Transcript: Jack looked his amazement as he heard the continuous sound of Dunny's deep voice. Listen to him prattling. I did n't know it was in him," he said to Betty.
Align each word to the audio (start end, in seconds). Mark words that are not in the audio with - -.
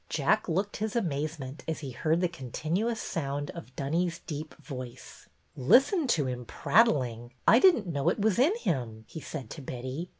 Jack 0.09 0.49
looked 0.49 0.77
his 0.77 0.95
amazement 0.95 1.63
as 1.67 1.81
he 1.81 1.91
heard 1.91 2.21
the 2.21 2.27
continuous 2.27 2.99
sound 2.99 3.51
of 3.51 3.75
Dunny's 3.75 4.17
deep 4.25 4.55
voice. 4.55 5.29
Listen 5.55 6.07
to 6.07 6.25
him 6.25 6.43
prattling. 6.43 7.33
I 7.47 7.59
did 7.59 7.75
n't 7.75 7.85
know 7.85 8.09
it 8.09 8.19
was 8.19 8.39
in 8.39 8.57
him," 8.57 9.03
he 9.07 9.19
said 9.21 9.51
to 9.51 9.61
Betty. 9.61 10.09